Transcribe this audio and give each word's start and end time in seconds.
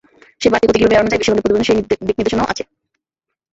সেই 0.41 0.49
বাড়তি 0.51 0.65
ক্ষতি 0.65 0.79
কীভাবে 0.79 0.95
এড়ানো 0.95 1.09
যায়, 1.09 1.19
বিশ্বব্যাংকের 1.19 1.43
প্রতিবেদনে 1.45 1.67
সেই 1.67 1.77
দিকনির্দেশনাও 2.01 2.51
আছে। 2.51 2.63